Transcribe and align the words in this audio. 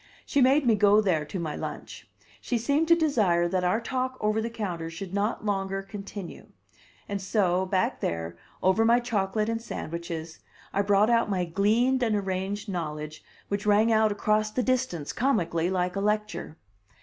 She 0.25 0.41
made 0.41 0.65
me 0.65 0.73
go 0.73 0.99
there 0.99 1.25
to 1.25 1.39
my 1.39 1.55
lunch. 1.55 2.09
She 2.41 2.57
seemed 2.57 2.87
to 2.87 2.95
desire 2.95 3.47
that 3.47 3.63
our 3.63 3.79
talk 3.79 4.17
over 4.19 4.41
the 4.41 4.49
counter 4.49 4.89
should 4.89 5.13
not 5.13 5.45
longer 5.45 5.83
continue. 5.83 6.47
And 7.07 7.21
so, 7.21 7.67
back 7.67 7.99
there, 7.99 8.35
over 8.63 8.83
my 8.83 8.99
chocolate 8.99 9.47
and 9.47 9.61
sandwiches, 9.61 10.39
I 10.73 10.81
brought 10.81 11.11
out 11.11 11.29
my 11.29 11.45
gleaned 11.45 12.01
and 12.01 12.15
arranged 12.15 12.67
knowledge 12.67 13.23
which 13.47 13.67
rang 13.67 13.91
out 13.93 14.11
across 14.11 14.49
the 14.49 14.63
distance, 14.63 15.13
comically, 15.13 15.69
like 15.69 15.95
a 15.95 16.01
lecture. 16.01 16.57